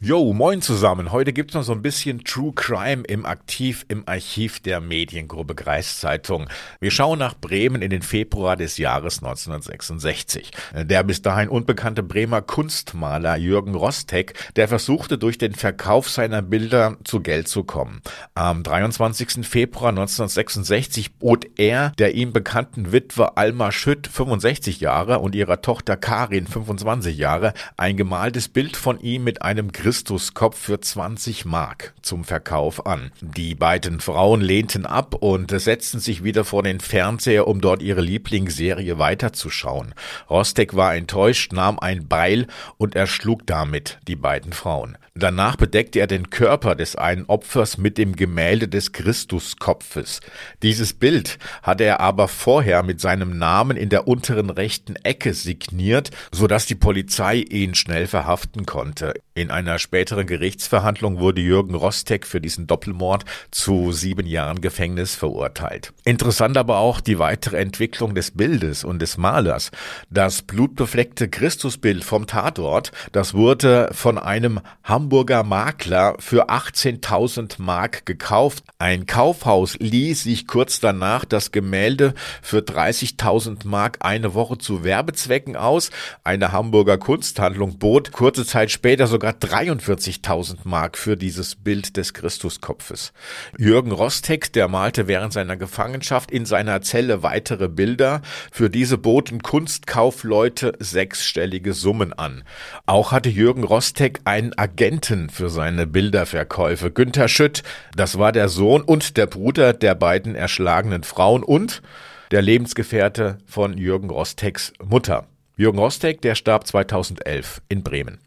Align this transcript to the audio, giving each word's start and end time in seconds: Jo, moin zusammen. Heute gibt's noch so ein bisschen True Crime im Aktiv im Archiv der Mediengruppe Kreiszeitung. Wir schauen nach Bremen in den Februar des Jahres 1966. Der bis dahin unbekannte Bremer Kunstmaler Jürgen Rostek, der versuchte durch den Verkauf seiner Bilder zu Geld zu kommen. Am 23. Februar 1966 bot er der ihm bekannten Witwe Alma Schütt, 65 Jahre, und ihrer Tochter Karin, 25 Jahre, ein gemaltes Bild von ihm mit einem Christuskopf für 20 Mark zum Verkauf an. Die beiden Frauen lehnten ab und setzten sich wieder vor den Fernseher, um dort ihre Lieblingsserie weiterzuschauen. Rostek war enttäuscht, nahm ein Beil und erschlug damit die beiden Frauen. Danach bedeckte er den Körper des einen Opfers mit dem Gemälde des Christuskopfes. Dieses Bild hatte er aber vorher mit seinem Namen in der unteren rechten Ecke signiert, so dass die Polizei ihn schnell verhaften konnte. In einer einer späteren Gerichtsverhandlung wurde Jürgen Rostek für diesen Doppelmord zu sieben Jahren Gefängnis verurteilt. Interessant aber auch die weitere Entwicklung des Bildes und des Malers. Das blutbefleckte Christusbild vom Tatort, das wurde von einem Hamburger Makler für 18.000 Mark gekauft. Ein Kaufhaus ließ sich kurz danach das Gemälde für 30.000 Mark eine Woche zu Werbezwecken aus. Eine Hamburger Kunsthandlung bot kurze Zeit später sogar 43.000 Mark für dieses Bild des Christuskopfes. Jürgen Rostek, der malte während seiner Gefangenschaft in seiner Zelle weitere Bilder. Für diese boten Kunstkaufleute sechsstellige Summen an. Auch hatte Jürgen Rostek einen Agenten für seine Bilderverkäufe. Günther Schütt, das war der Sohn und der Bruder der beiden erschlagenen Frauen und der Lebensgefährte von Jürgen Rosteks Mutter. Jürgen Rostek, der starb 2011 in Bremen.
Jo, 0.00 0.32
moin 0.32 0.62
zusammen. 0.62 1.10
Heute 1.10 1.32
gibt's 1.32 1.54
noch 1.54 1.64
so 1.64 1.72
ein 1.72 1.82
bisschen 1.82 2.22
True 2.22 2.52
Crime 2.54 3.02
im 3.02 3.26
Aktiv 3.26 3.84
im 3.88 4.04
Archiv 4.06 4.60
der 4.60 4.80
Mediengruppe 4.80 5.56
Kreiszeitung. 5.56 6.46
Wir 6.78 6.92
schauen 6.92 7.18
nach 7.18 7.34
Bremen 7.34 7.82
in 7.82 7.90
den 7.90 8.02
Februar 8.02 8.56
des 8.56 8.78
Jahres 8.78 9.18
1966. 9.18 10.52
Der 10.72 11.02
bis 11.02 11.20
dahin 11.22 11.48
unbekannte 11.48 12.04
Bremer 12.04 12.42
Kunstmaler 12.42 13.38
Jürgen 13.38 13.74
Rostek, 13.74 14.34
der 14.54 14.68
versuchte 14.68 15.18
durch 15.18 15.36
den 15.36 15.52
Verkauf 15.52 16.08
seiner 16.08 16.42
Bilder 16.42 16.96
zu 17.02 17.18
Geld 17.18 17.48
zu 17.48 17.64
kommen. 17.64 18.00
Am 18.36 18.62
23. 18.62 19.44
Februar 19.44 19.88
1966 19.88 21.16
bot 21.16 21.44
er 21.56 21.90
der 21.98 22.14
ihm 22.14 22.32
bekannten 22.32 22.92
Witwe 22.92 23.36
Alma 23.36 23.72
Schütt, 23.72 24.06
65 24.06 24.78
Jahre, 24.78 25.18
und 25.18 25.34
ihrer 25.34 25.60
Tochter 25.60 25.96
Karin, 25.96 26.46
25 26.46 27.18
Jahre, 27.18 27.52
ein 27.76 27.96
gemaltes 27.96 28.48
Bild 28.48 28.76
von 28.76 29.00
ihm 29.00 29.24
mit 29.24 29.42
einem 29.42 29.72
Christuskopf 29.88 30.58
für 30.58 30.78
20 30.78 31.46
Mark 31.46 31.94
zum 32.02 32.22
Verkauf 32.22 32.84
an. 32.84 33.10
Die 33.22 33.54
beiden 33.54 34.00
Frauen 34.00 34.42
lehnten 34.42 34.84
ab 34.84 35.14
und 35.14 35.50
setzten 35.58 35.98
sich 35.98 36.22
wieder 36.22 36.44
vor 36.44 36.62
den 36.62 36.80
Fernseher, 36.80 37.48
um 37.48 37.62
dort 37.62 37.80
ihre 37.80 38.02
Lieblingsserie 38.02 38.98
weiterzuschauen. 38.98 39.94
Rostek 40.28 40.76
war 40.76 40.94
enttäuscht, 40.94 41.54
nahm 41.54 41.78
ein 41.78 42.06
Beil 42.06 42.48
und 42.76 42.96
erschlug 42.96 43.46
damit 43.46 43.98
die 44.06 44.16
beiden 44.16 44.52
Frauen. 44.52 44.98
Danach 45.14 45.56
bedeckte 45.56 45.98
er 45.98 46.06
den 46.06 46.30
Körper 46.30 46.76
des 46.76 46.94
einen 46.94 47.24
Opfers 47.24 47.76
mit 47.76 47.98
dem 47.98 48.14
Gemälde 48.14 48.68
des 48.68 48.92
Christuskopfes. 48.92 50.20
Dieses 50.62 50.92
Bild 50.92 51.38
hatte 51.62 51.82
er 51.82 51.98
aber 51.98 52.28
vorher 52.28 52.84
mit 52.84 53.00
seinem 53.00 53.36
Namen 53.36 53.76
in 53.76 53.88
der 53.88 54.06
unteren 54.06 54.50
rechten 54.50 54.94
Ecke 54.96 55.34
signiert, 55.34 56.10
so 56.30 56.46
dass 56.46 56.66
die 56.66 56.76
Polizei 56.76 57.38
ihn 57.38 57.74
schnell 57.74 58.06
verhaften 58.06 58.64
konnte. 58.64 59.14
In 59.34 59.50
einer 59.50 59.77
einer 59.78 59.80
späteren 59.80 60.26
Gerichtsverhandlung 60.26 61.20
wurde 61.20 61.40
Jürgen 61.40 61.76
Rostek 61.76 62.26
für 62.26 62.40
diesen 62.40 62.66
Doppelmord 62.66 63.24
zu 63.52 63.92
sieben 63.92 64.26
Jahren 64.26 64.60
Gefängnis 64.60 65.14
verurteilt. 65.14 65.92
Interessant 66.04 66.56
aber 66.56 66.78
auch 66.78 67.00
die 67.00 67.20
weitere 67.20 67.58
Entwicklung 67.58 68.16
des 68.16 68.32
Bildes 68.32 68.82
und 68.82 69.00
des 69.00 69.18
Malers. 69.18 69.70
Das 70.10 70.42
blutbefleckte 70.42 71.28
Christusbild 71.28 72.02
vom 72.02 72.26
Tatort, 72.26 72.90
das 73.12 73.34
wurde 73.34 73.90
von 73.92 74.18
einem 74.18 74.60
Hamburger 74.82 75.44
Makler 75.44 76.16
für 76.18 76.50
18.000 76.50 77.62
Mark 77.62 78.04
gekauft. 78.04 78.64
Ein 78.80 79.06
Kaufhaus 79.06 79.76
ließ 79.78 80.24
sich 80.24 80.48
kurz 80.48 80.80
danach 80.80 81.24
das 81.24 81.52
Gemälde 81.52 82.14
für 82.42 82.58
30.000 82.58 83.64
Mark 83.64 83.98
eine 84.00 84.34
Woche 84.34 84.58
zu 84.58 84.82
Werbezwecken 84.82 85.54
aus. 85.54 85.90
Eine 86.24 86.50
Hamburger 86.50 86.98
Kunsthandlung 86.98 87.78
bot 87.78 88.10
kurze 88.10 88.44
Zeit 88.44 88.72
später 88.72 89.06
sogar 89.06 89.38
43.000 89.68 90.58
Mark 90.64 90.96
für 90.96 91.16
dieses 91.16 91.54
Bild 91.54 91.96
des 91.96 92.14
Christuskopfes. 92.14 93.12
Jürgen 93.58 93.92
Rostek, 93.92 94.52
der 94.52 94.68
malte 94.68 95.08
während 95.08 95.32
seiner 95.32 95.56
Gefangenschaft 95.56 96.30
in 96.30 96.46
seiner 96.46 96.82
Zelle 96.82 97.22
weitere 97.22 97.68
Bilder. 97.68 98.22
Für 98.50 98.70
diese 98.70 98.98
boten 98.98 99.42
Kunstkaufleute 99.42 100.72
sechsstellige 100.78 101.72
Summen 101.72 102.12
an. 102.12 102.44
Auch 102.86 103.12
hatte 103.12 103.28
Jürgen 103.28 103.64
Rostek 103.64 104.20
einen 104.24 104.56
Agenten 104.56 105.30
für 105.30 105.50
seine 105.50 105.86
Bilderverkäufe. 105.86 106.90
Günther 106.90 107.28
Schütt, 107.28 107.62
das 107.94 108.18
war 108.18 108.32
der 108.32 108.48
Sohn 108.48 108.82
und 108.82 109.16
der 109.16 109.26
Bruder 109.26 109.72
der 109.72 109.94
beiden 109.94 110.34
erschlagenen 110.34 111.02
Frauen 111.02 111.42
und 111.42 111.82
der 112.30 112.42
Lebensgefährte 112.42 113.38
von 113.46 113.76
Jürgen 113.78 114.10
Rosteks 114.10 114.72
Mutter. 114.82 115.26
Jürgen 115.56 115.78
Rostek, 115.78 116.20
der 116.22 116.34
starb 116.34 116.66
2011 116.66 117.62
in 117.68 117.82
Bremen. 117.82 118.20